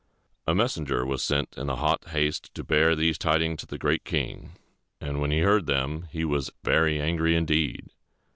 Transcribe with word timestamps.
A 0.47 0.55
messenger 0.55 1.05
was 1.05 1.23
sent 1.23 1.55
in 1.59 1.67
hot 1.67 2.05
haste 2.07 2.51
to 2.55 2.63
bear 2.63 2.95
these 2.95 3.19
tidings 3.19 3.59
to 3.61 3.67
The 3.67 3.77
Great 3.77 4.03
King; 4.03 4.53
and 4.99 5.21
when 5.21 5.29
he 5.29 5.41
heard 5.41 5.67
them, 5.67 6.07
he 6.09 6.25
was 6.25 6.49
very 6.63 6.99
angry 6.99 7.35
indeed. 7.35 7.85